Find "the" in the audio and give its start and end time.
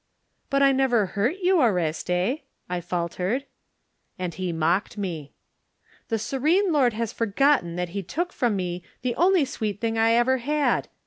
6.07-6.17, 9.03-9.13